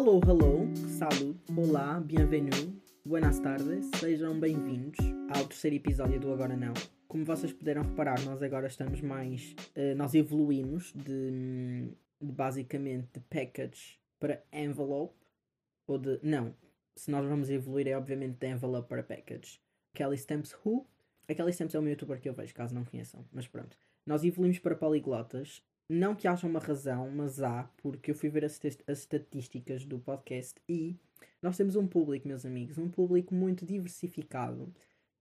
[0.00, 0.64] Hello, hello,
[0.96, 4.96] salut, olá, bienvenue, buenas tardes, sejam bem-vindos
[5.28, 6.72] ao terceiro episódio do Agora Não.
[7.08, 9.56] Como vocês puderam reparar, nós agora estamos mais.
[9.76, 11.90] Uh, nós evoluímos de,
[12.20, 15.18] de, basicamente de package para envelope,
[15.88, 16.20] ou de.
[16.22, 16.54] Não,
[16.94, 19.60] se nós vamos evoluir é obviamente de envelope para package.
[19.94, 20.86] Kelly Stamps Who?
[21.28, 23.76] A Kelly Stamps é um youtuber que eu vejo, caso não conheçam, mas pronto.
[24.06, 28.44] Nós evoluímos para poliglotas não que haja uma razão, mas há, porque eu fui ver
[28.44, 30.96] as, as estatísticas do podcast e
[31.40, 34.72] nós temos um público, meus amigos, um público muito diversificado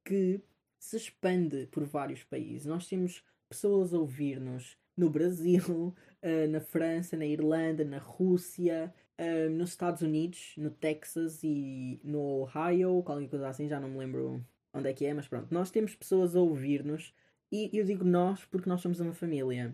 [0.04, 0.42] que
[0.80, 2.66] se expande por vários países.
[2.66, 9.50] Nós temos pessoas a ouvir-nos no Brasil, uh, na França, na Irlanda, na Rússia, uh,
[9.50, 14.44] nos Estados Unidos, no Texas e no Ohio, qualquer coisa assim, já não me lembro
[14.74, 15.54] onde é que é, mas pronto.
[15.54, 17.14] Nós temos pessoas a ouvir-nos
[17.52, 19.74] e eu digo nós porque nós somos uma família.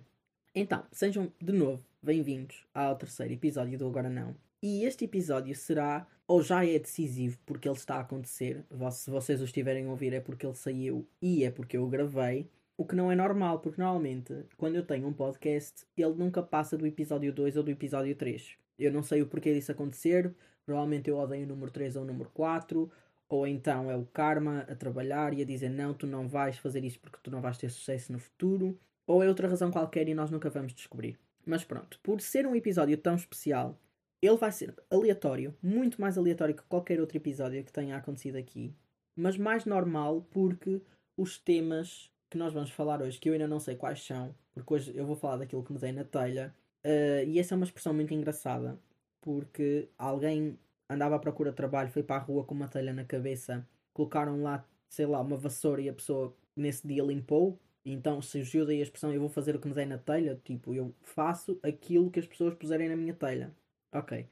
[0.55, 4.35] Então, sejam de novo bem-vindos ao terceiro episódio do Agora Não.
[4.61, 8.63] E este episódio será, ou já é decisivo, porque ele está a acontecer.
[8.91, 11.89] Se vocês o estiverem a ouvir, é porque ele saiu e é porque eu o
[11.89, 12.47] gravei.
[12.77, 16.77] O que não é normal, porque normalmente, quando eu tenho um podcast, ele nunca passa
[16.77, 18.55] do episódio 2 ou do episódio 3.
[18.77, 20.35] Eu não sei o porquê disso acontecer.
[20.67, 22.91] Provavelmente eu odeio o número 3 ou o número 4.
[23.27, 26.85] Ou então é o karma a trabalhar e a dizer: Não, tu não vais fazer
[26.85, 28.79] isso porque tu não vais ter sucesso no futuro.
[29.07, 31.19] Ou é outra razão qualquer e nós nunca vamos descobrir.
[31.45, 33.77] Mas pronto, por ser um episódio tão especial,
[34.21, 38.73] ele vai ser aleatório, muito mais aleatório que qualquer outro episódio que tenha acontecido aqui,
[39.15, 40.81] mas mais normal porque
[41.17, 44.73] os temas que nós vamos falar hoje, que eu ainda não sei quais são, porque
[44.73, 47.65] hoje eu vou falar daquilo que me dei na telha, uh, e essa é uma
[47.65, 48.79] expressão muito engraçada,
[49.21, 50.57] porque alguém
[50.89, 54.41] andava à procura de trabalho, foi para a rua com uma telha na cabeça, colocaram
[54.41, 58.83] lá, sei lá, uma vassoura e a pessoa nesse dia limpou, então, surgiu daí a
[58.83, 62.19] expressão eu vou fazer o que me der na telha, tipo, eu faço aquilo que
[62.19, 63.53] as pessoas puserem na minha telha.
[63.91, 64.25] Ok.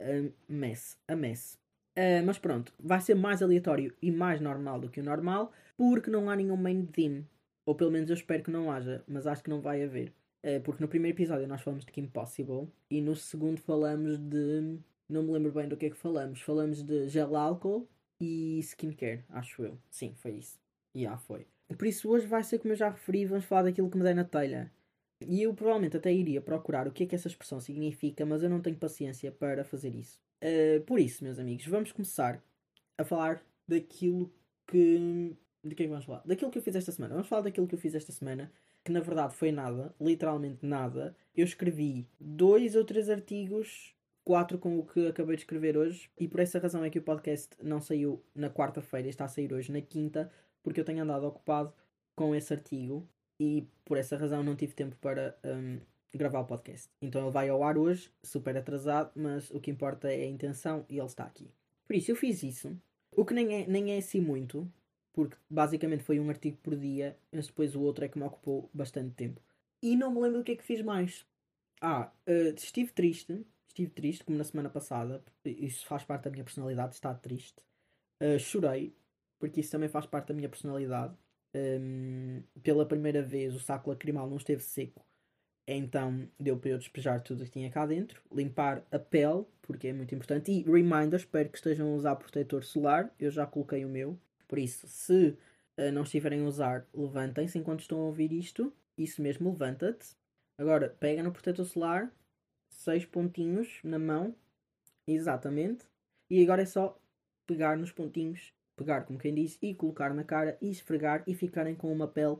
[0.00, 0.98] Um, mess.
[1.06, 1.58] A mess.
[1.96, 6.10] Uh, mas pronto, vai ser mais aleatório e mais normal do que o normal, porque
[6.10, 7.26] não há nenhum main theme.
[7.66, 10.12] Ou pelo menos eu espero que não haja, mas acho que não vai haver.
[10.44, 14.78] Uh, porque no primeiro episódio nós falamos de Kim Possible e no segundo falamos de.
[15.08, 16.40] Não me lembro bem do que é que falamos.
[16.40, 17.88] Falamos de gel álcool
[18.20, 19.78] e skincare, acho eu.
[19.90, 20.58] Sim, foi isso.
[20.94, 21.46] E yeah, foi.
[21.68, 24.14] Por isso hoje vai ser como eu já referi, vamos falar daquilo que me dei
[24.14, 24.70] na telha.
[25.26, 28.50] E eu provavelmente até iria procurar o que é que essa expressão significa, mas eu
[28.50, 30.20] não tenho paciência para fazer isso.
[30.42, 32.42] Uh, por isso, meus amigos, vamos começar
[32.98, 34.32] a falar daquilo
[34.66, 35.34] que.
[35.62, 36.22] De que é que vamos falar?
[36.26, 37.14] Daquilo que eu fiz esta semana.
[37.14, 38.52] Vamos falar daquilo que eu fiz esta semana,
[38.84, 41.16] que na verdade foi nada, literalmente nada.
[41.34, 46.28] Eu escrevi dois ou três artigos, quatro com o que acabei de escrever hoje, e
[46.28, 49.72] por essa razão é que o podcast não saiu na quarta-feira, está a sair hoje
[49.72, 50.30] na quinta,
[50.64, 51.72] porque eu tenho andado ocupado
[52.16, 53.06] com esse artigo
[53.38, 55.78] e por essa razão não tive tempo para um,
[56.12, 56.88] gravar o podcast.
[57.00, 60.84] Então ele vai ao ar hoje, super atrasado, mas o que importa é a intenção
[60.88, 61.48] e ele está aqui.
[61.86, 62.76] Por isso eu fiz isso,
[63.12, 64.68] o que nem é, nem é assim muito,
[65.12, 68.70] porque basicamente foi um artigo por dia, mas depois o outro é que me ocupou
[68.72, 69.40] bastante tempo.
[69.82, 71.26] E não me lembro do que é que fiz mais.
[71.80, 76.44] Ah, uh, estive triste, estive triste, como na semana passada, isso faz parte da minha
[76.44, 77.60] personalidade, estar triste.
[78.20, 78.96] Uh, chorei,
[79.38, 81.14] porque isso também faz parte da minha personalidade.
[81.56, 85.06] Um, pela primeira vez o saco lacrimal não esteve seco,
[85.66, 89.88] então deu para eu despejar tudo o que tinha cá dentro, limpar a pele, porque
[89.88, 93.84] é muito importante, e reminder, espero que estejam a usar protetor solar, eu já coloquei
[93.84, 94.18] o meu,
[94.48, 95.38] por isso, se
[95.78, 100.16] uh, não estiverem a usar, levantem-se enquanto estão a ouvir isto, isso mesmo, levanta-te.
[100.58, 102.12] Agora, pega no protetor solar,
[102.70, 104.34] seis pontinhos na mão,
[105.08, 105.86] exatamente,
[106.30, 107.00] e agora é só
[107.46, 111.74] pegar nos pontinhos pegar, como quem diz, e colocar na cara e esfregar e ficarem
[111.74, 112.36] com uma pele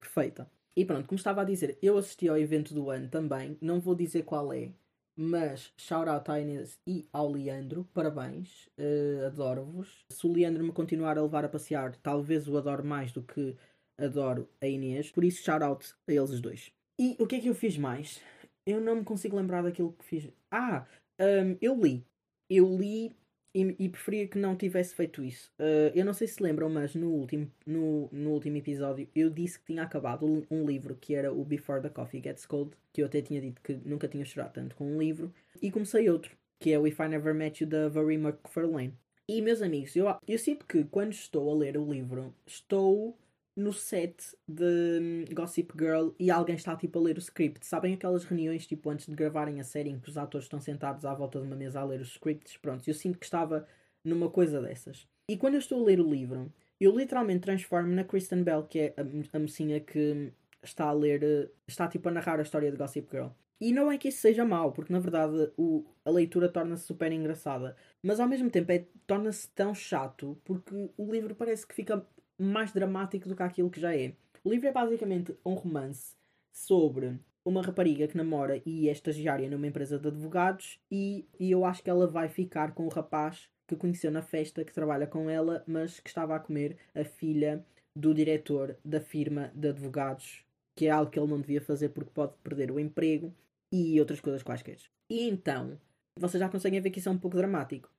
[0.00, 0.50] perfeita.
[0.76, 3.94] E pronto, como estava a dizer, eu assisti ao evento do ano também, não vou
[3.94, 4.72] dizer qual é,
[5.14, 10.06] mas shout out à Inês e ao Leandro, parabéns, uh, adoro-vos.
[10.10, 13.54] Se o Leandro me continuar a levar a passear, talvez o adoro mais do que
[13.98, 16.72] adoro a Inês, por isso shout out a eles dois.
[16.98, 18.22] E o que é que eu fiz mais?
[18.66, 20.32] Eu não me consigo lembrar daquilo que fiz.
[20.50, 20.86] Ah,
[21.20, 22.06] um, eu li.
[22.48, 23.14] Eu li
[23.54, 25.50] e, e, preferia que não tivesse feito isso.
[25.58, 29.58] Uh, eu não sei se lembram, mas no último, no, no último episódio eu disse
[29.58, 33.06] que tinha acabado um, livro que era o Before the Coffee Gets Cold, que eu
[33.06, 36.72] até tinha dito que nunca tinha chorado tanto com um livro, e comecei outro, que
[36.72, 38.94] é o If I Never Met You da Valerie McFarlane.
[39.28, 43.16] E meus amigos, eu, eu sinto que quando estou a ler o livro, estou
[43.56, 47.66] no set de hum, Gossip Girl e alguém está tipo a ler o script.
[47.66, 51.04] Sabem aquelas reuniões tipo antes de gravarem a série em que os atores estão sentados
[51.04, 52.56] à volta de uma mesa a ler os scripts?
[52.56, 53.66] Pronto, eu sinto que estava
[54.04, 55.06] numa coisa dessas.
[55.28, 58.78] E quando eu estou a ler o livro, eu literalmente transformo na Kristen Bell, que
[58.78, 60.32] é a, a mocinha que
[60.62, 63.28] está a ler, está tipo a narrar a história de Gossip Girl.
[63.60, 67.12] E não é que isso seja mau, porque na verdade o, a leitura torna-se super
[67.12, 67.76] engraçada.
[68.02, 72.04] Mas ao mesmo tempo é, torna-se tão chato, porque o livro parece que fica
[72.42, 74.14] mais dramático do que aquilo que já é.
[74.44, 76.16] O livro é basicamente um romance
[76.52, 81.64] sobre uma rapariga que namora e é estagiária numa empresa de advogados e, e eu
[81.64, 85.30] acho que ela vai ficar com o rapaz que conheceu na festa, que trabalha com
[85.30, 87.64] ela, mas que estava a comer a filha
[87.96, 90.44] do diretor da firma de advogados,
[90.76, 93.34] que é algo que ele não devia fazer porque pode perder o emprego
[93.72, 94.78] e outras coisas quaisquer.
[95.10, 95.78] E então,
[96.18, 97.90] vocês já conseguem ver que isso é um pouco dramático.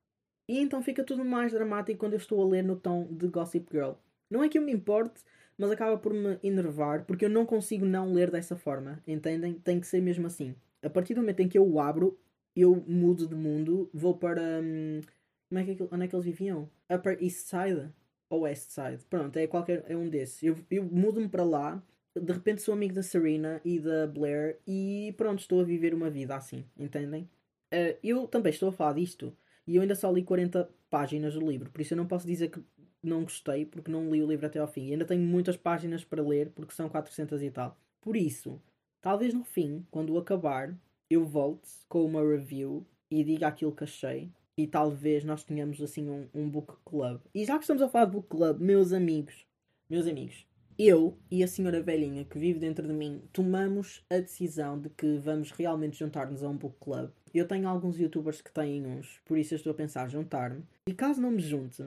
[0.49, 3.67] E então fica tudo mais dramático quando eu estou a ler no tom de Gossip
[3.71, 3.93] Girl.
[4.29, 5.21] Não é que eu me importe,
[5.57, 9.53] mas acaba por me enervar porque eu não consigo não ler dessa forma, entendem?
[9.53, 10.55] Tem que ser mesmo assim.
[10.81, 12.17] A partir do momento em que eu o abro,
[12.55, 14.61] eu mudo de mundo, vou para.
[14.61, 15.01] Hum,
[15.49, 16.69] como é que, onde é que eles viviam?
[16.89, 17.91] Upper East Side?
[18.29, 19.05] Ou West Side?
[19.09, 20.41] Pronto, é, qualquer, é um desses.
[20.41, 21.83] Eu, eu mudo-me para lá,
[22.19, 26.09] de repente sou amigo da Serena e da Blair e pronto, estou a viver uma
[26.09, 27.29] vida assim, entendem?
[27.73, 29.35] Uh, eu também estou a falar disto
[29.67, 32.49] e eu ainda só li 40 páginas do livro, por isso eu não posso dizer
[32.49, 32.59] que
[33.03, 34.87] não gostei porque não li o livro até ao fim.
[34.87, 37.77] E ainda tenho muitas páginas para ler porque são 400 e tal.
[38.01, 38.61] Por isso,
[39.01, 40.75] talvez no fim, quando acabar,
[41.09, 44.31] eu volte com uma review e diga aquilo que achei.
[44.57, 47.19] E talvez nós tenhamos assim um, um book club.
[47.33, 49.45] E já que estamos a falar de book club, meus amigos,
[49.89, 50.45] meus amigos,
[50.77, 55.17] eu e a senhora velhinha que vive dentro de mim tomamos a decisão de que
[55.17, 57.11] vamos realmente juntar-nos a um book club.
[57.33, 60.63] Eu tenho alguns youtubers que têm uns, por isso eu estou a pensar juntar-me.
[60.87, 61.83] E caso não me junte,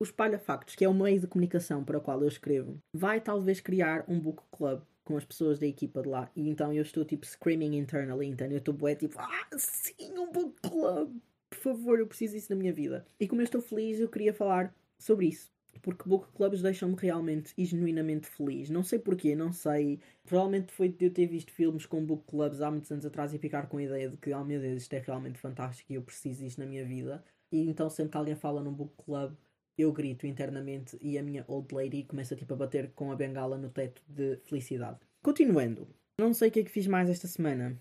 [0.00, 3.20] o Espalha Factos, que é o meio de comunicação para o qual eu escrevo, vai
[3.20, 6.30] talvez criar um book club com as pessoas da equipa de lá.
[6.36, 10.30] E então eu estou tipo screaming internally, então eu estou bué tipo, ah, sim, um
[10.30, 11.16] book club!
[11.50, 13.06] Por favor, eu preciso disso na minha vida.
[13.18, 15.50] E como eu estou feliz, eu queria falar sobre isso.
[15.80, 18.68] Porque book clubs deixam-me realmente e genuinamente feliz.
[18.68, 20.00] Não sei porquê, não sei.
[20.24, 23.38] Provavelmente foi de eu ter visto filmes com book clubs há muitos anos atrás e
[23.38, 26.02] ficar com a ideia de que, oh meu Deus, isto é realmente fantástico e eu
[26.02, 27.24] preciso disto na minha vida.
[27.50, 29.34] E então sempre que alguém fala num book club,
[29.78, 33.56] eu grito internamente e a minha old lady começa tipo a bater com a bengala
[33.56, 34.98] no teto de felicidade.
[35.22, 35.88] Continuando,
[36.18, 37.80] não sei o que é que fiz mais esta semana.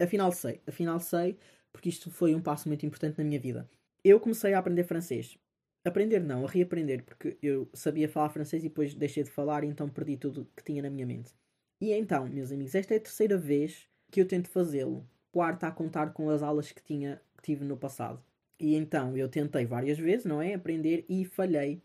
[0.00, 1.36] Afinal sei, afinal sei,
[1.72, 3.68] porque isto foi um passo muito importante na minha vida.
[4.04, 5.36] Eu comecei a aprender francês.
[5.84, 9.88] Aprender não, a reaprender, porque eu sabia falar francês e depois deixei de falar então
[9.88, 11.34] perdi tudo que tinha na minha mente.
[11.80, 15.06] E então, meus amigos, esta é a terceira vez que eu tento fazê-lo.
[15.32, 18.22] Quarta a contar com as aulas que tinha que tive no passado.
[18.64, 20.54] E então eu tentei várias vezes, não é?
[20.54, 21.82] Aprender e falhei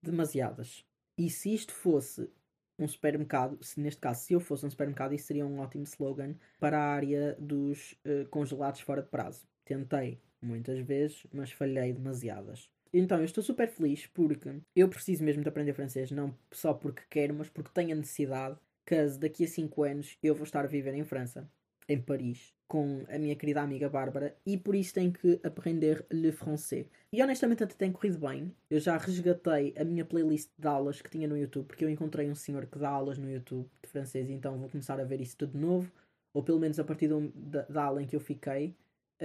[0.00, 0.86] demasiadas.
[1.18, 2.30] E se isto fosse
[2.78, 6.36] um supermercado, se neste caso, se eu fosse um supermercado, isso seria um ótimo slogan
[6.60, 9.44] para a área dos uh, congelados fora de prazo.
[9.64, 12.70] Tentei muitas vezes, mas falhei demasiadas.
[12.92, 17.02] Então eu estou super feliz porque eu preciso mesmo de aprender francês, não só porque
[17.10, 20.68] quero, mas porque tenho a necessidade, caso daqui a 5 anos eu vou estar a
[20.68, 21.50] viver em França,
[21.88, 26.32] em Paris com a minha querida amiga Bárbara e por isso tenho que aprender le
[26.32, 26.86] français.
[27.12, 28.50] E honestamente até tem corrido bem.
[28.70, 32.30] Eu já resgatei a minha playlist de aulas que tinha no YouTube, porque eu encontrei
[32.30, 35.36] um senhor que dá aulas no YouTube de francês, então vou começar a ver isso
[35.36, 35.92] tudo de novo,
[36.32, 38.74] ou pelo menos a partir do, da, da aula em que eu fiquei.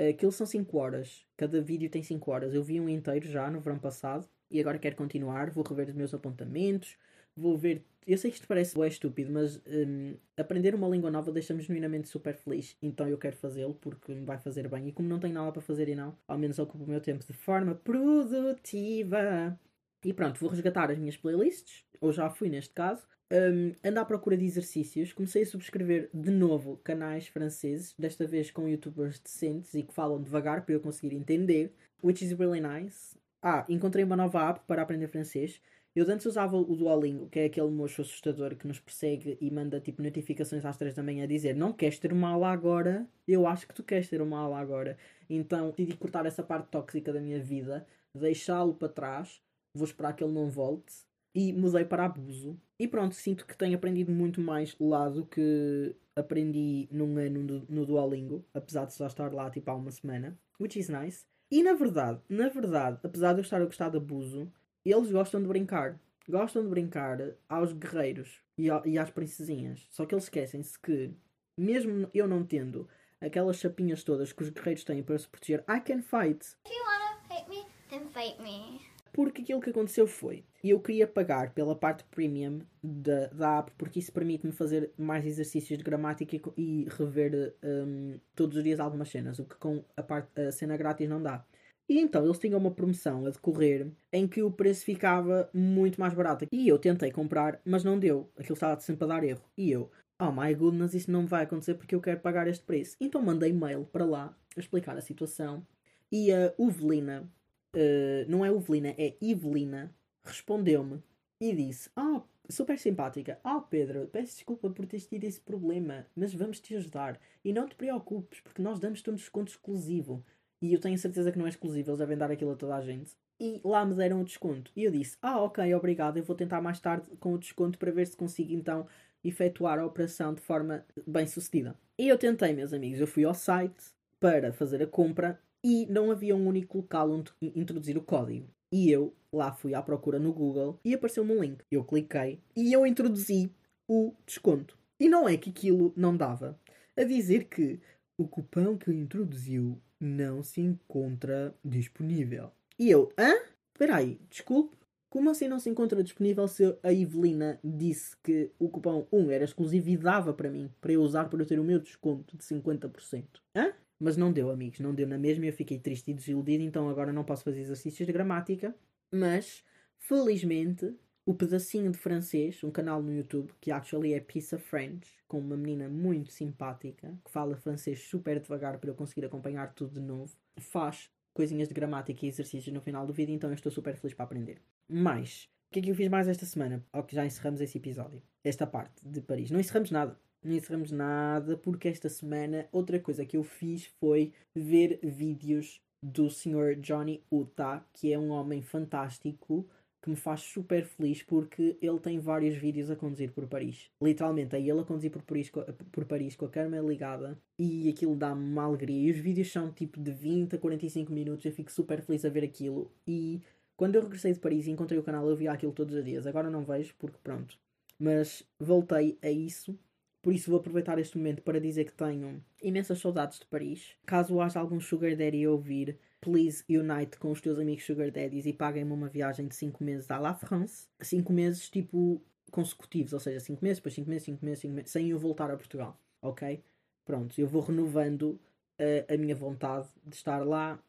[0.10, 2.54] Aquilo são 5 horas, cada vídeo tem 5 horas.
[2.54, 5.50] Eu vi um inteiro já no verão passado e agora quero continuar.
[5.52, 6.98] Vou rever os meus apontamentos,
[7.40, 11.30] vou ver eu sei que isto parece é estúpido, mas um, aprender uma língua nova
[11.30, 12.78] deixa-me genuinamente super feliz.
[12.82, 14.88] Então eu quero fazê-lo porque me vai fazer bem.
[14.88, 17.26] E como não tenho nada para fazer e não, ao menos ocupo o meu tempo
[17.28, 19.60] de forma produtiva.
[20.06, 23.06] E pronto, vou resgatar as minhas playlists, ou já fui neste caso.
[23.30, 25.12] Um, ando à procura de exercícios.
[25.12, 30.24] Comecei a subscrever de novo canais franceses, desta vez com youtubers decentes e que falam
[30.24, 33.18] devagar para eu conseguir entender, which is really nice.
[33.42, 35.62] Ah, encontrei uma nova app para aprender francês
[36.00, 39.80] eu antes usava o Duolingo, que é aquele moço assustador que nos persegue e manda
[39.80, 43.08] tipo notificações às 3 da manhã a dizer não queres ter uma aula agora?
[43.28, 44.96] Eu acho que tu queres ter uma aula agora.
[45.28, 49.42] Então decidi cortar essa parte tóxica da minha vida, deixá-lo para trás,
[49.74, 50.94] vou esperar que ele não volte
[51.34, 52.60] e mudei para abuso.
[52.80, 57.86] E pronto, sinto que tenho aprendido muito mais lá do que aprendi num ano no,
[57.88, 61.26] Duolingo, apesar de só estar lá tipo há uma semana, which is nice.
[61.50, 64.52] E na verdade, na verdade, apesar de eu estar a gostar de abuso,
[64.92, 66.00] eles gostam de brincar.
[66.28, 69.88] Gostam de brincar aos guerreiros e, e às princesinhas.
[69.90, 71.12] Só que eles esquecem-se que,
[71.58, 72.88] mesmo eu não tendo
[73.22, 76.46] aquelas chapinhas todas que os guerreiros têm para se proteger, I can fight.
[76.66, 78.82] If you wanna fight me, then fight me.
[79.14, 83.98] Porque aquilo que aconteceu foi, eu queria pagar pela parte premium da, da app, porque
[83.98, 89.10] isso permite-me fazer mais exercícios de gramática e, e rever um, todos os dias algumas
[89.10, 91.44] cenas, o que com a, parte, a cena grátis não dá.
[91.90, 96.14] E então eles tinham uma promoção a decorrer em que o preço ficava muito mais
[96.14, 96.46] barato.
[96.52, 98.30] E eu tentei comprar, mas não deu.
[98.38, 99.44] Aquilo estava sempre a dar erro.
[99.58, 99.90] E eu,
[100.22, 102.98] oh my goodness, isso não vai acontecer porque eu quero pagar este preço.
[103.00, 105.66] Então mandei mail para lá a explicar a situação
[106.12, 107.30] e a Uvelina,
[107.76, 111.02] uh, não é Uvelina, é Evelina, respondeu-me
[111.40, 113.40] e disse: Ah, oh, super simpática.
[113.44, 117.20] Ah, oh, Pedro, peço desculpa por teres tido esse problema, mas vamos te ajudar.
[117.44, 120.24] E não te preocupes, porque nós damos-te um desconto exclusivo.
[120.62, 122.82] E eu tenho certeza que não é exclusivo, eles devem dar aquilo a toda a
[122.82, 123.12] gente.
[123.40, 124.72] E lá me deram o desconto.
[124.76, 126.18] E eu disse: Ah, ok, obrigado.
[126.18, 128.88] Eu vou tentar mais tarde com o desconto para ver se consigo então
[129.24, 131.76] efetuar a operação de forma bem sucedida.
[132.00, 133.00] E eu tentei, meus amigos.
[133.00, 137.32] Eu fui ao site para fazer a compra e não havia um único local onde
[137.42, 138.48] introduzir o código.
[138.72, 141.60] E eu lá fui à procura no Google e apareceu-me um link.
[141.72, 143.52] Eu cliquei e eu introduzi
[143.88, 144.78] o desconto.
[145.00, 146.60] E não é que aquilo não dava.
[146.96, 147.80] A dizer que
[148.18, 152.52] o cupão que eu introduziu não se encontra disponível.
[152.78, 153.34] E eu, hã?
[153.74, 154.78] Espera aí, desculpe.
[155.10, 159.46] Como assim não se encontra disponível se a Evelina disse que o cupom 1 era
[159.46, 162.44] exclusivo e dava para mim, para eu usar para eu ter o meu desconto de
[162.44, 163.42] 50%?
[163.56, 163.74] Hã?
[164.00, 166.90] Mas não deu, amigos, não deu na mesma e eu fiquei triste e desiludido, então
[166.90, 168.76] agora não posso fazer exercícios de gramática.
[169.12, 169.64] Mas,
[169.98, 170.94] felizmente,
[171.28, 175.58] o pedacinho de francês, um canal no YouTube que actually é of French, com uma
[175.58, 180.34] menina muito simpática que fala francês super devagar para eu conseguir acompanhar tudo de novo,
[180.58, 184.14] faz coisinhas de gramática e exercícios no final do vídeo, então eu estou super feliz
[184.14, 184.62] para aprender.
[184.88, 186.82] Mas, o que é que eu fiz mais esta semana?
[186.94, 189.52] Ou que já encerramos esse episódio, esta parte de Paris.
[189.52, 194.32] Não encerramos nada, não encerramos nada, porque esta semana outra coisa que eu fiz foi
[194.56, 196.76] ver vídeos do Sr.
[196.80, 199.68] Johnny Utah, que é um homem fantástico
[200.08, 203.92] que me faz super feliz porque ele tem vários vídeos a conduzir por Paris.
[204.02, 205.52] Literalmente, é ele a conduzir por Paris,
[205.92, 209.10] por Paris com a câmera ligada e aquilo dá-me uma alegria.
[209.10, 212.30] E os vídeos são tipo de 20 a 45 minutos, eu fico super feliz a
[212.30, 212.90] ver aquilo.
[213.06, 213.42] E
[213.76, 216.26] quando eu regressei de Paris e encontrei o canal, eu via aquilo todos os dias.
[216.26, 217.60] Agora não vejo porque pronto.
[218.00, 219.78] Mas voltei a isso
[220.22, 223.96] por isso vou aproveitar este momento para dizer que tenho imensas saudades de Paris.
[224.06, 228.46] Caso haja algum Sugar Daddy a ouvir, please unite com os teus amigos Sugar Daddies
[228.46, 230.88] e paguem-me uma viagem de 5 meses à La France.
[231.02, 232.22] 5 meses tipo
[232.52, 235.52] consecutivos, ou seja, 5 meses, depois 5 meses, 5 meses, 5 meses, sem eu voltar
[235.52, 236.00] a Portugal.
[236.22, 236.64] Ok?
[237.06, 238.40] Pronto, eu vou renovando
[238.80, 240.80] uh, a minha vontade de estar lá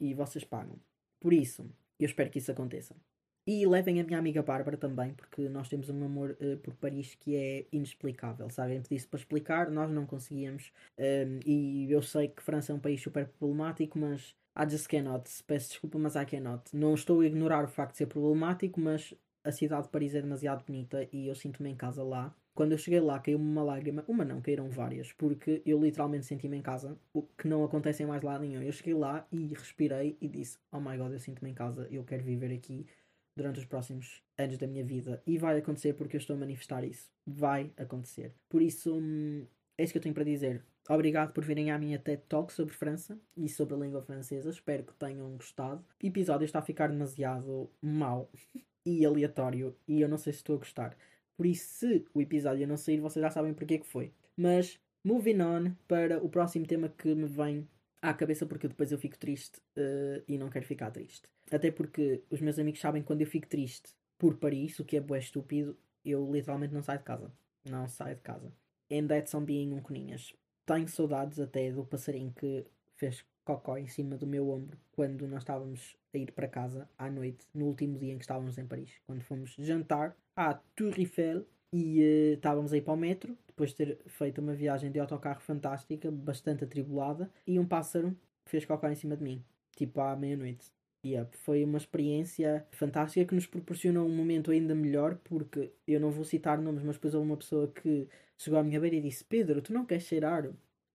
[0.00, 0.76] e vocês pagam.
[1.20, 1.68] Por isso,
[1.98, 2.94] eu espero que isso aconteça.
[3.46, 7.14] E levem a minha amiga Bárbara também, porque nós temos um amor uh, por Paris
[7.14, 8.50] que é inexplicável.
[8.50, 10.70] Se alguém pedisse para explicar, nós não conseguíamos.
[10.98, 15.30] Um, e eu sei que França é um país super problemático, mas I just cannot.
[15.46, 16.64] Peço desculpa, mas I cannot.
[16.74, 20.20] Não estou a ignorar o facto de ser problemático, mas a cidade de Paris é
[20.20, 22.34] demasiado bonita e eu sinto-me em casa lá.
[22.54, 24.04] Quando eu cheguei lá, caiu-me uma lágrima.
[24.08, 28.06] Uma não, caíram várias, porque eu literalmente senti-me em casa, o que não acontece em
[28.06, 28.60] mais lado nenhum.
[28.60, 32.02] Eu cheguei lá e respirei e disse: Oh my god, eu sinto-me em casa, eu
[32.02, 32.84] quero viver aqui
[33.36, 35.22] durante os próximos anos da minha vida.
[35.24, 37.08] E vai acontecer porque eu estou a manifestar isso.
[37.24, 38.34] Vai acontecer.
[38.48, 39.46] Por isso, hum,
[39.78, 40.64] é isso que eu tenho para dizer.
[40.88, 44.48] Obrigado por virem à minha TED Talk sobre França e sobre a língua francesa.
[44.48, 45.84] Espero que tenham gostado.
[46.02, 48.30] O episódio está a ficar demasiado mau
[48.86, 50.96] e aleatório e eu não sei se estou a gostar.
[51.36, 54.12] Por isso, se o episódio não sair, vocês já sabem porque que foi.
[54.34, 57.68] Mas, moving on para o próximo tema que me vem
[58.00, 61.28] à cabeça, porque depois eu fico triste uh, e não quero ficar triste.
[61.50, 64.96] Até porque os meus amigos sabem que quando eu fico triste por Paris, o que
[64.96, 67.30] é bué estúpido, eu literalmente não saio de casa.
[67.68, 68.50] Não saio de casa.
[68.90, 70.34] And that's on being um coninhas.
[70.68, 72.62] Tenho saudades até do passarinho que
[72.94, 77.10] fez cocó em cima do meu ombro quando nós estávamos a ir para casa à
[77.10, 78.90] noite, no último dia em que estávamos em Paris.
[79.06, 83.70] Quando fomos jantar à Tour Eiffel e uh, estávamos a ir para o metro, depois
[83.70, 88.90] de ter feito uma viagem de autocarro fantástica, bastante atribulada, e um pássaro fez cocó
[88.90, 89.42] em cima de mim,
[89.74, 90.70] tipo à meia-noite.
[91.02, 96.10] Yeah, foi uma experiência fantástica que nos proporcionou um momento ainda melhor, porque eu não
[96.10, 98.06] vou citar nomes, mas depois houve uma pessoa que
[98.38, 100.48] chegou à minha beira e disse: Pedro, tu não queres cheirar?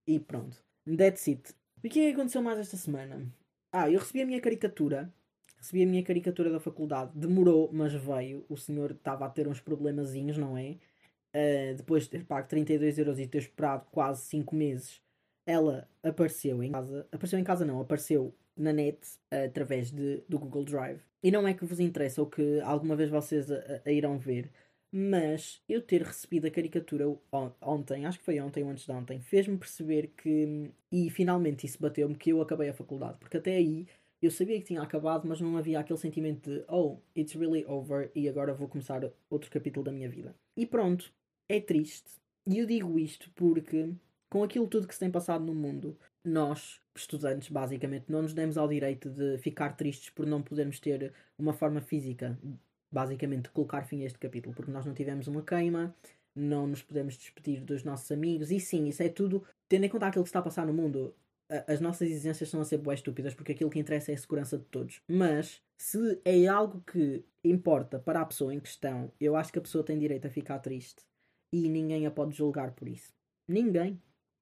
[0.08, 0.64] E pronto.
[0.98, 1.54] That's it.
[1.84, 3.26] E o que é que aconteceu mais esta semana?
[3.72, 5.14] Ah, eu recebi a minha caricatura.
[5.58, 7.12] Recebi a minha caricatura da faculdade.
[7.16, 8.46] Demorou, mas veio.
[8.50, 10.78] O senhor estava a ter uns problemazinhos, não é?
[11.36, 15.02] Uh, depois de ter pago 32 euros e ter esperado quase 5 meses,
[15.46, 17.08] ela apareceu em casa.
[17.12, 19.00] Apareceu em casa, não, apareceu na net
[19.34, 21.02] uh, através de, do Google Drive.
[21.24, 24.52] E não é que vos interessa ou que alguma vez vocês a, a irão ver,
[24.96, 28.92] mas eu ter recebido a caricatura on, ontem, acho que foi ontem ou antes de
[28.92, 33.18] ontem, fez-me perceber que, e finalmente isso bateu-me, que eu acabei a faculdade.
[33.18, 33.88] Porque até aí
[34.22, 38.12] eu sabia que tinha acabado, mas não havia aquele sentimento de oh, it's really over
[38.14, 40.36] e agora vou começar outro capítulo da minha vida.
[40.56, 41.12] E pronto,
[41.50, 42.12] é triste.
[42.46, 43.90] E eu digo isto porque,
[44.30, 48.60] com aquilo tudo que se tem passado no mundo, nós, estudantes, basicamente, não nos demos
[48.60, 52.38] ao direito de ficar tristes por não podermos ter uma forma física,
[52.94, 55.96] basicamente, colocar fim a este capítulo, porque nós não tivemos uma queima,
[56.36, 58.52] não nos podemos despedir dos nossos amigos.
[58.52, 61.14] E sim, isso é tudo, tendo em conta aquilo que está a passar no mundo,
[61.68, 64.58] as nossas exigências estão a ser boas estúpidas porque aquilo que interessa é a segurança
[64.58, 65.02] de todos.
[65.08, 69.62] Mas se é algo que importa para a pessoa em questão, eu acho que a
[69.62, 71.04] pessoa tem direito a ficar triste
[71.54, 73.14] e ninguém a pode julgar por isso.
[73.48, 74.02] Ninguém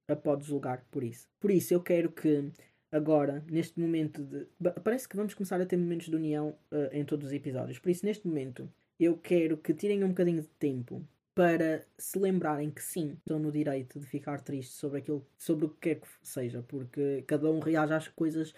[0.10, 1.27] a pode julgar por isso.
[1.39, 2.51] Por isso eu quero que
[2.92, 4.48] agora, neste momento de.
[4.84, 7.80] Parece que vamos começar a ter momentos de união uh, em todos os episódios.
[7.80, 8.70] Por isso, neste momento,
[9.00, 13.52] eu quero que tirem um bocadinho de tempo para se lembrarem que sim, estão no
[13.52, 17.60] direito de ficar tristes sobre aquilo, sobre o que quer que seja, porque cada um
[17.60, 18.54] reage às coisas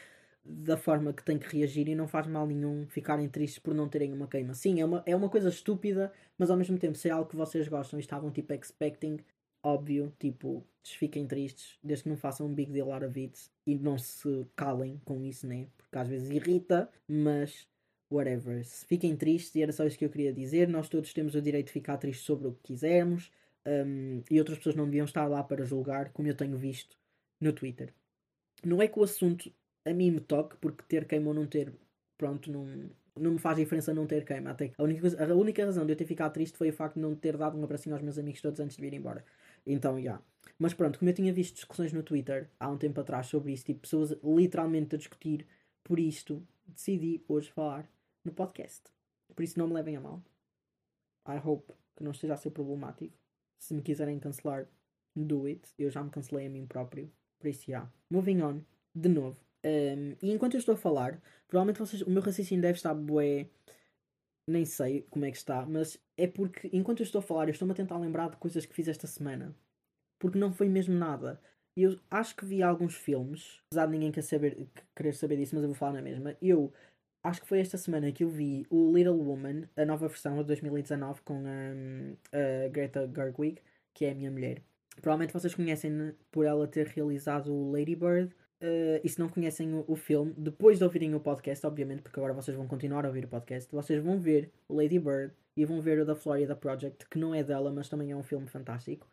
[0.45, 3.87] da forma que tem que reagir e não faz mal nenhum ficarem tristes por não
[3.87, 4.53] terem uma queima.
[4.53, 7.35] Sim, é uma, é uma coisa estúpida, mas ao mesmo tempo, se é algo que
[7.35, 9.19] vocês gostam e estavam tipo expecting,
[9.63, 13.75] óbvio, tipo, fiquem tristes, desde que não façam um big deal out of it e
[13.75, 15.67] não se calem com isso, né?
[15.77, 17.67] Porque às vezes irrita, mas
[18.11, 18.63] whatever.
[18.87, 20.67] Fiquem tristes, e era só isso que eu queria dizer.
[20.67, 23.31] Nós todos temos o direito de ficar tristes sobre o que quisermos,
[23.65, 26.97] um, e outras pessoas não deviam estar lá para julgar, como eu tenho visto
[27.39, 27.93] no Twitter.
[28.63, 29.51] Não é que o assunto
[29.85, 31.73] a mim me toque, porque ter queima ou não ter,
[32.17, 34.51] pronto, não, não me faz diferença não ter queima.
[34.51, 36.95] Até a única, coisa, a única razão de eu ter ficado triste foi o facto
[36.95, 39.23] de não ter dado um abracinho aos meus amigos todos antes de vir embora.
[39.65, 40.01] Então, já.
[40.01, 40.23] Yeah.
[40.59, 43.65] Mas pronto, como eu tinha visto discussões no Twitter há um tempo atrás sobre isso,
[43.65, 45.45] tipo, pessoas literalmente a discutir
[45.83, 47.89] por isto, decidi hoje falar
[48.23, 48.81] no podcast.
[49.35, 50.21] Por isso não me levem a mal.
[51.27, 53.17] I hope que não esteja a ser problemático.
[53.57, 54.67] Se me quiserem cancelar,
[55.15, 55.61] do it.
[55.77, 57.11] Eu já me cancelei a mim próprio.
[57.39, 57.67] Por isso, já.
[57.67, 57.91] Yeah.
[58.09, 58.61] Moving on,
[58.95, 59.39] de novo.
[59.63, 63.47] Um, e enquanto eu estou a falar, provavelmente vocês, o meu raciocínio deve estar bué.
[64.47, 67.51] Nem sei como é que está, mas é porque enquanto eu estou a falar, eu
[67.51, 69.55] estou-me a tentar lembrar de coisas que fiz esta semana.
[70.19, 71.39] Porque não foi mesmo nada.
[71.75, 75.63] Eu acho que vi alguns filmes, apesar de ninguém quer saber, querer saber disso, mas
[75.63, 76.35] eu vou falar na mesma.
[76.41, 76.71] Eu
[77.23, 80.43] acho que foi esta semana que eu vi o Little Woman, a nova versão de
[80.43, 83.61] 2019 com a, a Greta Gerwig,
[83.93, 84.61] que é a minha mulher.
[85.01, 88.35] Provavelmente vocês conhecem por ela ter realizado o Lady Bird.
[88.63, 92.17] Uh, e se não conhecem o, o, filme, depois de ouvirem o podcast, obviamente, porque
[92.17, 95.65] agora vocês vão continuar a ouvir o podcast, vocês vão ver o Lady Bird e
[95.65, 98.47] vão ver o da Florida Project, que não é dela, mas também é um filme
[98.47, 99.05] fantástico.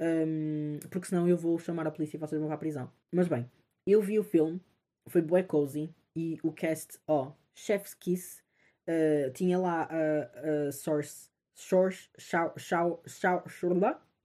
[0.00, 2.90] Um, porque senão eu vou chamar a polícia e vocês vão para a prisão.
[3.12, 3.48] Mas bem,
[3.86, 4.60] eu vi o filme,
[5.06, 8.42] foi bué cozy, e o cast, ó, oh, Chef's Kiss,
[8.88, 13.44] uh, tinha lá a, a Source, Source, Shao, Shao, Shao,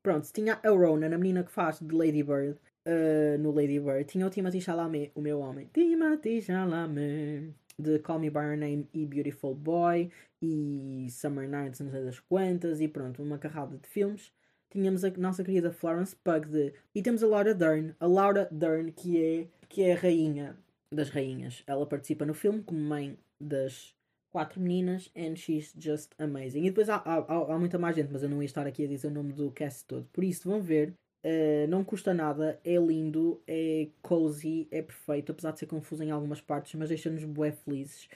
[0.02, 4.06] pronto, tinha a Rona, a menina que faz de Lady Bird, uh, no Lady Bird,
[4.06, 8.88] tinha o Timothy Chalamet, o meu homem, Timothy Chalamet, de Call Me By Your Name
[8.94, 13.88] e Beautiful Boy, e Summer Nights, não sei das quantas, e pronto, uma carrada de
[13.88, 14.32] filmes.
[14.70, 16.74] Tínhamos a nossa querida Florence Pug de...
[16.96, 20.58] E temos a Laura Dern, a Laura Dern que é, que é a rainha
[20.92, 21.64] das rainhas.
[21.68, 23.96] Ela participa no filme como mãe das
[24.32, 26.66] quatro meninas and she's just amazing.
[26.66, 28.88] E depois há, há, há, muita mais gente, mas eu não ia estar aqui a
[28.88, 30.08] dizer o nome do cast todo.
[30.12, 30.94] Por isso vão ver.
[31.24, 36.12] Uh, não custa nada, é lindo, é cozy, é perfeito, apesar de ser confuso em
[36.12, 38.10] algumas partes, mas deixa-nos bué felizes.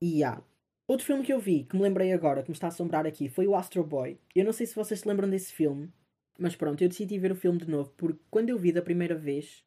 [0.00, 0.42] E há.
[0.86, 3.28] Outro filme que eu vi, que me lembrei agora, que me está a assombrar aqui,
[3.28, 4.18] foi o Astro Boy.
[4.34, 5.90] Eu não sei se vocês se lembram desse filme,
[6.38, 9.14] mas pronto, eu decidi ver o filme de novo, porque quando eu vi da primeira
[9.14, 9.64] vez,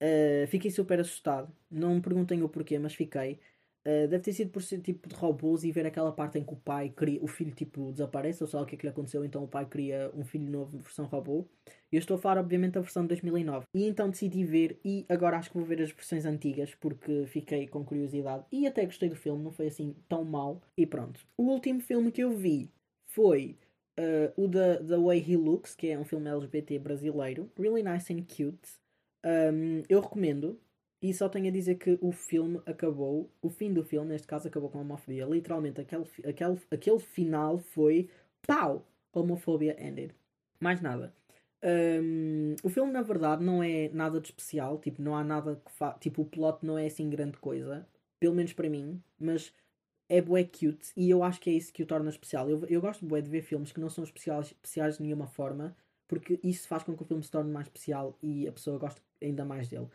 [0.00, 1.52] Uh, fiquei super assustado.
[1.70, 3.40] Não me perguntem o porquê, mas fiquei.
[3.86, 6.52] Uh, deve ter sido por ser tipo de robôs e ver aquela parte em que
[6.52, 8.90] o pai cria, o filho tipo desaparece, ou sei lá o que é que lhe
[8.90, 11.46] aconteceu, então o pai cria um filho novo versão robô.
[11.90, 13.66] Eu estou a falar, obviamente, da versão de 2009.
[13.74, 17.66] E então decidi ver, e agora acho que vou ver as versões antigas, porque fiquei
[17.66, 18.44] com curiosidade.
[18.52, 20.60] E até gostei do filme, não foi assim tão mau.
[20.76, 21.20] E pronto.
[21.36, 22.70] O último filme que eu vi
[23.06, 23.56] foi
[23.98, 27.50] uh, o The, The Way He Looks, que é um filme LGBT brasileiro.
[27.58, 28.78] Really nice and cute.
[29.24, 30.60] Um, eu recomendo.
[31.00, 34.48] E só tenho a dizer que o filme acabou, o fim do filme, neste caso,
[34.48, 35.24] acabou com a homofobia.
[35.26, 38.08] Literalmente, aquele, aquele, aquele final foi
[38.46, 38.84] pau!
[39.12, 40.12] Homofobia ended.
[40.60, 41.14] Mais nada.
[41.62, 44.78] Um, o filme, na verdade, não é nada de especial.
[44.78, 45.92] Tipo, não há nada que fa...
[45.94, 47.86] Tipo, o plot não é assim grande coisa.
[48.20, 49.02] Pelo menos para mim.
[49.18, 49.52] Mas
[50.08, 50.92] é bué cute.
[50.96, 52.50] E eu acho que é isso que o torna especial.
[52.50, 55.76] Eu, eu gosto bué de ver filmes que não são especiais, especiais de nenhuma forma
[56.08, 59.00] porque isso faz com que o filme se torne mais especial e a pessoa goste
[59.22, 59.86] ainda mais dele.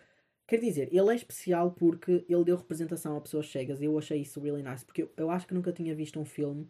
[0.54, 4.22] Quer dizer, ele é especial porque ele deu representação a pessoas cegas e eu achei
[4.22, 6.70] isso really nice, porque eu, eu acho que nunca tinha visto um filme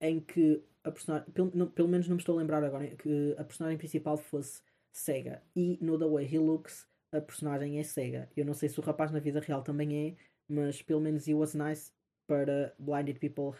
[0.00, 3.34] em que a personagem, pelo, não, pelo menos não me estou a lembrar agora, que
[3.36, 5.42] a personagem principal fosse cega.
[5.56, 8.30] E no The Way He Looks, a personagem é cega.
[8.36, 10.16] Eu não sei se o rapaz na vida real também é,
[10.48, 11.90] mas pelo menos it was nice
[12.28, 13.58] para blinded people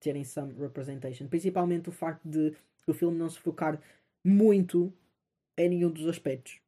[0.00, 1.28] terem some representation.
[1.28, 2.56] Principalmente o facto de
[2.88, 3.80] o filme não se focar
[4.24, 4.92] muito
[5.56, 6.60] em nenhum dos aspectos.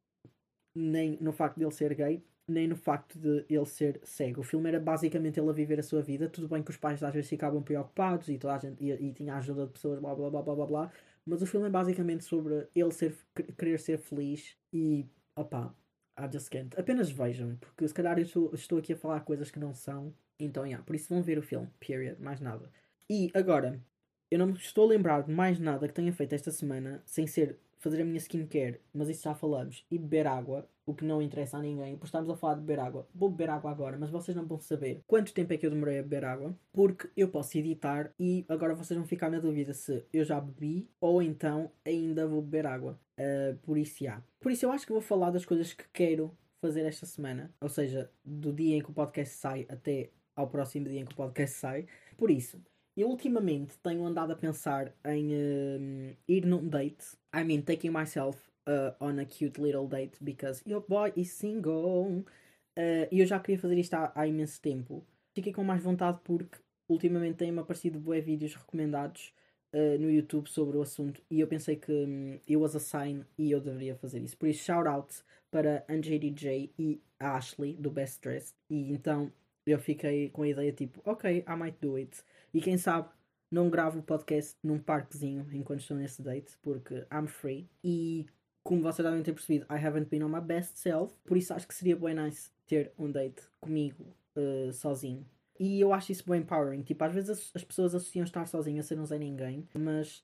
[0.73, 4.41] Nem no facto de ele ser gay, nem no facto de ele ser cego.
[4.41, 6.29] O filme era basicamente ele a viver a sua vida.
[6.29, 9.13] Tudo bem que os pais às vezes ficavam preocupados e, toda a gente, e, e
[9.13, 10.91] tinha a ajuda de pessoas, blá blá blá blá blá blá.
[11.25, 13.15] Mas o filme é basicamente sobre ele ser,
[13.57, 15.73] querer ser feliz e, opá,
[16.17, 16.79] I just can't.
[16.79, 20.13] Apenas vejam, porque se calhar eu estou, estou aqui a falar coisas que não são.
[20.39, 22.69] Então, yeah, por isso vão ver o filme, period, mais nada.
[23.09, 23.81] E agora,
[24.31, 27.57] eu não estou a lembrar de mais nada que tenha feito esta semana sem ser
[27.77, 31.57] fazer a minha skincare, mas isso já falamos, e beber água, o que não interessa
[31.57, 33.07] a ninguém, porque estamos a falar de beber água.
[33.13, 35.99] Vou beber água agora, mas vocês não vão saber quanto tempo é que eu demorei
[35.99, 40.05] a beber água, porque eu posso editar e agora vocês vão ficar na dúvida se
[40.13, 42.99] eu já bebi ou então ainda vou beber água.
[43.19, 44.21] Uh, por isso, já.
[44.39, 47.69] Por isso, eu acho que vou falar das coisas que quero fazer esta semana, ou
[47.69, 51.15] seja, do dia em que o podcast sai até ao próximo dia em que o
[51.15, 51.87] podcast sai.
[52.17, 52.61] Por isso,
[52.95, 57.05] eu ultimamente tenho andado a pensar em uh, ir num date.
[57.33, 62.23] I mean, taking myself uh, on a cute little date because your boy is single.
[62.77, 65.03] Uh, e eu já queria fazer isto há, há, imenso tempo.
[65.33, 66.57] Fiquei com mais vontade porque
[66.89, 69.33] ultimamente têm-me aparecido bué vídeos recomendados
[69.73, 73.25] uh, no YouTube sobre o assunto e eu pensei que um, eu was a sign
[73.37, 74.37] e eu deveria fazer isso.
[74.37, 75.13] Por isso, shout out
[75.51, 78.53] para AnJDJ e Ashley do Best Dressed.
[78.69, 79.31] E então
[79.65, 82.23] eu fiquei com a ideia tipo, ok, I might do it.
[82.55, 83.09] E quem sabe
[83.51, 87.69] não gravo o podcast num parquezinho enquanto estou nesse date, porque I'm free.
[87.83, 88.25] E
[88.63, 91.13] como vocês devem ter percebido, I haven't been on my best self.
[91.25, 94.05] Por isso acho que seria bem nice ter um date comigo
[94.37, 95.25] uh, sozinho.
[95.59, 96.83] E eu acho isso bem empowering.
[96.83, 100.23] Tipo, às vezes as, as pessoas associam estar sozinho a ser não ser ninguém, mas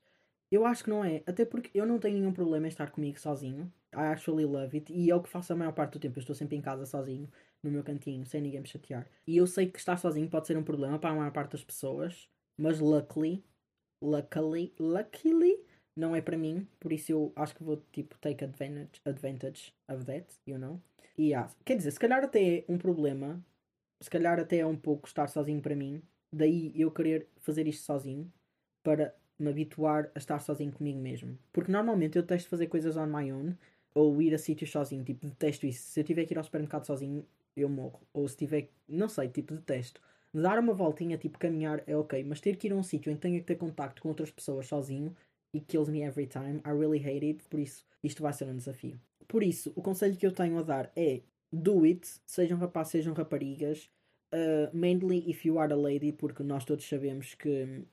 [0.50, 1.22] eu acho que não é.
[1.26, 3.70] Até porque eu não tenho nenhum problema em estar comigo sozinho.
[3.92, 4.90] I actually love it.
[4.90, 6.18] E é o que faço a maior parte do tempo.
[6.18, 7.28] Eu estou sempre em casa sozinho
[7.62, 9.08] no meu cantinho, sem ninguém me chatear.
[9.26, 11.64] E eu sei que estar sozinho pode ser um problema para a maior parte das
[11.64, 13.44] pessoas, mas luckily,
[14.02, 15.64] luckily, luckily,
[15.96, 20.04] não é para mim, por isso eu acho que vou tipo take advantage, advantage of
[20.04, 20.80] that, you know?
[21.16, 23.44] E yeah, quer dizer, se calhar até é um problema,
[24.00, 27.84] se calhar até é um pouco estar sozinho para mim, daí eu querer fazer isto
[27.84, 28.32] sozinho
[28.82, 31.38] para me habituar a estar sozinho comigo mesmo.
[31.52, 33.54] Porque normalmente eu testo fazer coisas on my own
[33.94, 35.90] ou ir a sítios sozinho, tipo, detesto isso.
[35.90, 37.24] Se eu tiver que ir ao supermercado sozinho,
[37.56, 38.00] eu morro.
[38.12, 40.00] Ou se tiver, não sei, tipo, detesto.
[40.34, 43.16] Dar uma voltinha, tipo, caminhar é ok, mas ter que ir a um sítio em
[43.16, 45.14] que tenha que ter contacto com outras pessoas sozinho
[45.52, 46.62] e kills me every time.
[46.64, 49.00] I really hate it, por isso isto vai ser um desafio.
[49.28, 51.20] Por isso, o conselho que eu tenho a dar é
[51.52, 53.88] do it, sejam rapazes, sejam raparigas,
[54.34, 57.84] uh, mainly if you are a lady, porque nós todos sabemos que,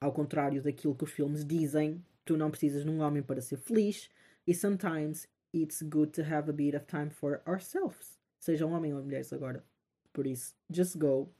[0.00, 3.58] ao contrário daquilo que os filmes dizem, tu não precisas de um homem para ser
[3.58, 4.08] feliz,
[4.46, 9.02] e sometimes it's good to have a bit of time for ourselves sejam homens ou
[9.02, 9.64] mulheres agora.
[10.12, 11.32] Por isso, just go,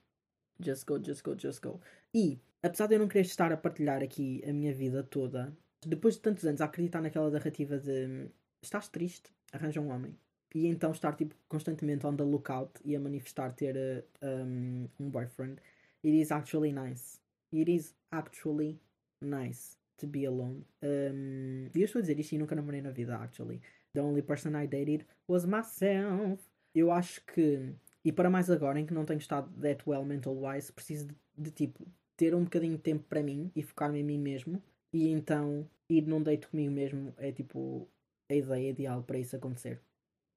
[0.58, 1.80] just go, just go, just go.
[2.12, 6.14] E, apesar de eu não querer estar a partilhar aqui a minha vida toda, depois
[6.14, 8.28] de tantos anos a acreditar naquela narrativa de
[8.62, 10.16] estás triste, arranja um homem.
[10.54, 15.10] E então estar tipo, constantemente on the lookout e a manifestar ter uh, um, um
[15.10, 15.60] boyfriend.
[16.02, 17.20] It is actually nice.
[17.52, 18.80] It is actually
[19.20, 20.64] nice to be alone.
[20.82, 23.60] Um, eu estou a dizer isto e nunca namorei na vida, actually.
[23.92, 26.42] The only person I dated was myself
[26.74, 27.72] eu acho que,
[28.04, 31.14] e para mais agora em que não tenho estado that well mental wise, preciso de,
[31.36, 35.08] de tipo ter um bocadinho de tempo para mim e focar-me em mim mesmo e
[35.08, 37.88] então ir num date comigo mesmo é tipo
[38.30, 39.80] a ideia ideal para isso acontecer.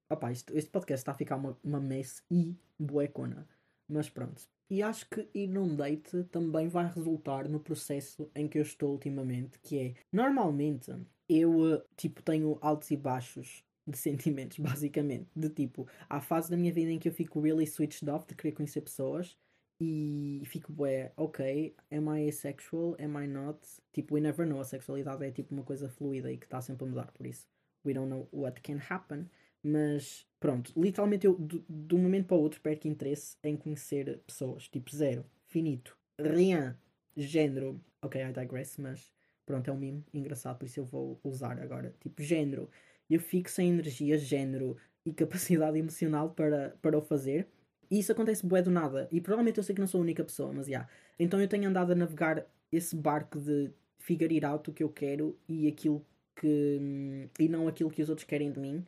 [0.10, 3.48] Opa, isto, este podcast está a ficar uma, uma mess e buecona.
[3.90, 4.42] Mas pronto.
[4.70, 8.92] E acho que ir num date também vai resultar no processo em que eu estou
[8.92, 10.92] ultimamente, que é normalmente
[11.30, 15.30] eu tipo tenho altos e baixos de sentimentos, basicamente.
[15.36, 18.36] De tipo, há fases da minha vida em que eu fico really switched off de
[18.36, 19.38] querer conhecer pessoas
[19.80, 22.96] e fico, bué, ok, am I asexual?
[23.00, 23.60] Am I not?
[23.94, 24.60] Tipo, we never know.
[24.60, 27.48] A sexualidade é tipo uma coisa fluida e que está sempre a mudar, por isso,
[27.86, 29.30] we don't know what can happen.
[29.68, 34.70] Mas pronto, literalmente eu de um momento para o outro perco interesse em conhecer pessoas.
[34.70, 36.74] Tipo, zero, finito, rien,
[37.16, 37.82] género.
[38.02, 39.12] Ok, I digress, mas
[39.46, 41.94] pronto, é um meme engraçado, por isso eu vou usar agora.
[42.00, 42.70] Tipo, género
[43.10, 47.48] eu fico sem energia, género e capacidade emocional para, para o fazer.
[47.90, 49.08] E isso acontece bué do nada.
[49.12, 50.72] E provavelmente eu sei que não sou a única pessoa, mas já.
[50.72, 50.90] Yeah.
[51.20, 55.38] Então eu tenho andado a navegar esse barco de figure out o que eu quero
[55.48, 57.30] e aquilo que.
[57.40, 58.86] e não aquilo que os outros querem de mim.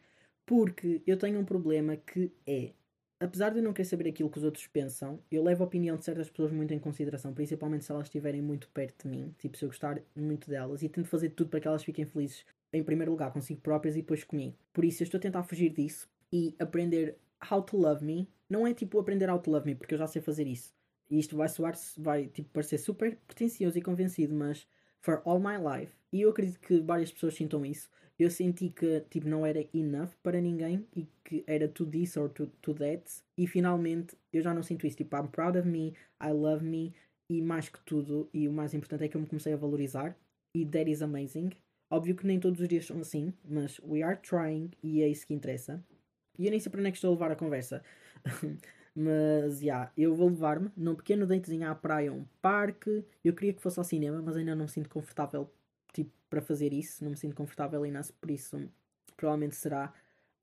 [0.49, 2.71] Porque eu tenho um problema que é.
[3.19, 5.95] Apesar de eu não querer saber aquilo que os outros pensam, eu levo a opinião
[5.95, 9.55] de certas pessoas muito em consideração, principalmente se elas estiverem muito perto de mim, tipo
[9.55, 12.83] se eu gostar muito delas, e tento fazer tudo para que elas fiquem felizes em
[12.83, 14.57] primeiro lugar consigo próprias e depois comigo.
[14.73, 17.15] Por isso eu estou a tentar fugir disso e aprender
[17.51, 18.27] how to love me.
[18.49, 20.73] Não é tipo aprender how to love me, porque eu já sei fazer isso.
[21.11, 24.67] E isto vai soar, vai tipo parecer super pretencioso e convencido, mas
[24.99, 27.87] for all my life, e eu acredito que várias pessoas sintam isso,
[28.19, 32.29] eu senti que tipo não era enough para ninguém e que era to this or
[32.29, 33.03] to, to that,
[33.37, 34.97] e finalmente eu já não sinto isso.
[34.97, 36.93] Tipo, I'm proud of me, I love me,
[37.31, 40.17] e mais que tudo, e o mais importante é que eu me comecei a valorizar,
[40.53, 41.51] e that is amazing.
[41.91, 45.25] Óbvio que nem todos os dias são assim, mas we are trying e é isso
[45.25, 45.83] que interessa.
[46.37, 47.83] E eu nem sei para onde é que estou a levar a conversa.
[48.95, 53.03] mas, já, yeah, eu vou levar-me num pequeno datezinho à praia, um parque.
[53.23, 55.49] Eu queria que fosse ao cinema, mas ainda não me sinto confortável,
[56.03, 57.03] tipo, para fazer isso.
[57.03, 58.69] Não me sinto confortável ainda, por isso
[59.15, 59.93] provavelmente será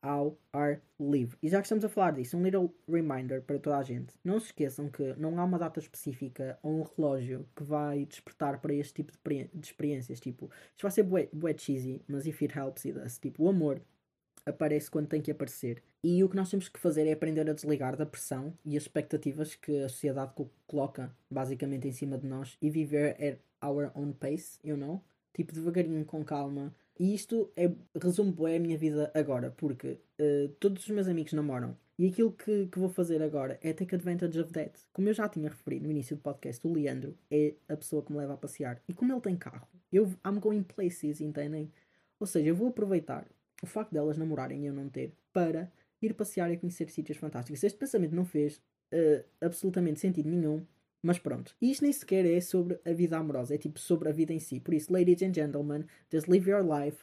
[0.02, 1.36] ao ar livre.
[1.42, 4.14] E já que estamos a falar disso, um little reminder para toda a gente.
[4.22, 8.60] Não se esqueçam que não há uma data específica ou um relógio que vai despertar
[8.60, 10.20] para este tipo de, de experiências.
[10.20, 13.18] Tipo, isto vai ser bué, bué cheesy, mas if it helps, it does.
[13.18, 13.80] Tipo, o amor
[14.44, 15.82] aparece quando tem que aparecer.
[16.04, 18.84] E o que nós temos que fazer é aprender a desligar da pressão e as
[18.84, 20.32] expectativas que a sociedade
[20.66, 25.02] coloca basicamente em cima de nós e viver at our own pace, you know?
[25.36, 27.70] Tipo, devagarinho, com calma, e isto é,
[28.02, 31.76] resume bem a minha vida agora, porque uh, todos os meus amigos namoram.
[31.98, 34.72] E aquilo que, que vou fazer agora é take advantage of that.
[34.94, 38.10] Como eu já tinha referido no início do podcast, o Leandro é a pessoa que
[38.12, 38.82] me leva a passear.
[38.88, 41.70] E como ele tem carro, eu I'm going places, entendem?
[42.18, 43.26] Ou seja, eu vou aproveitar
[43.62, 45.70] o facto delas namorarem e eu não ter para
[46.00, 47.62] ir passear e conhecer sítios fantásticos.
[47.62, 50.64] Este pensamento não fez uh, absolutamente sentido nenhum
[51.06, 54.32] mas pronto, isto nem sequer é sobre a vida amorosa, é tipo sobre a vida
[54.32, 54.58] em si.
[54.58, 56.98] Por isso, ladies and gentlemen, just live your life.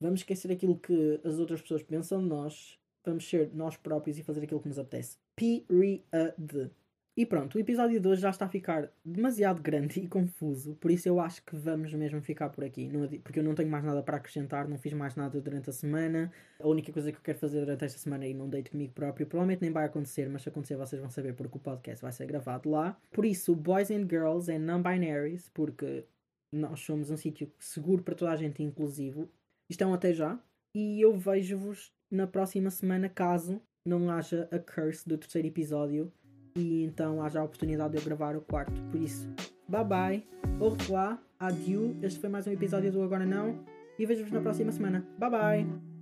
[0.00, 2.76] Vamos esquecer aquilo que as outras pessoas pensam de nós.
[3.04, 5.18] Vamos ser nós próprios e fazer aquilo que nos apetece.
[5.36, 6.72] Period.
[7.16, 10.90] E pronto, o episódio de hoje já está a ficar demasiado grande e confuso, por
[10.90, 12.90] isso eu acho que vamos mesmo ficar por aqui.
[13.22, 16.32] porque eu não tenho mais nada para acrescentar, não fiz mais nada durante a semana.
[16.58, 19.26] A única coisa que eu quero fazer durante esta semana ir num date comigo próprio.
[19.28, 22.26] Provavelmente nem vai acontecer, mas se acontecer vocês vão saber porque o podcast vai ser
[22.26, 22.98] gravado lá.
[23.12, 26.04] Por isso, boys and girls and non-binaries, porque
[26.52, 29.30] nós somos um sítio seguro para toda a gente, inclusivo.
[29.70, 30.36] Estão até já.
[30.74, 36.12] E eu vejo-vos na próxima semana, caso não haja a curse do terceiro episódio
[36.56, 38.80] e então haja a oportunidade de eu gravar o quarto.
[38.90, 39.28] Por isso,
[39.68, 40.26] bye bye,
[40.60, 41.96] au revoir, adieu.
[42.02, 43.64] Este foi mais um episódio do Agora Não
[43.98, 45.04] e vejo-vos na próxima semana.
[45.18, 45.93] Bye bye!